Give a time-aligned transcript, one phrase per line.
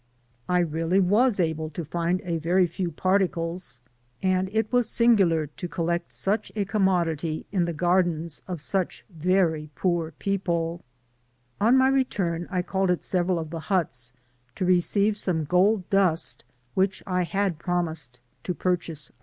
[0.49, 3.81] I really was able to find a very few particles,
[4.23, 9.05] and it was singular to collect such a ccnn modity in the gardens of such
[9.11, 10.83] very poor people*
[11.59, 14.11] On my return I called at several of the huts,
[14.55, 19.11] to receive some gold dust which I had promised to purchase.